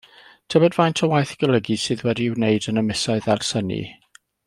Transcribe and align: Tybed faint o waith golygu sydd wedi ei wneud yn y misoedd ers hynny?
Tybed 0.53 0.73
faint 0.77 1.01
o 1.07 1.09
waith 1.11 1.33
golygu 1.45 1.77
sydd 1.83 2.03
wedi 2.09 2.27
ei 2.29 2.33
wneud 2.39 2.69
yn 2.73 2.83
y 2.85 2.85
misoedd 2.91 3.33
ers 3.37 3.57
hynny? 3.61 3.83